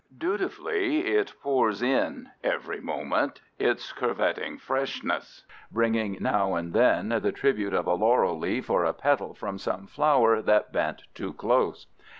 [0.17, 7.75] Dutifully it pours in every moment its curveting freshness, bringing now and then the tribute
[7.75, 11.85] of a laurel leaf or a petal from some flower that bent too close.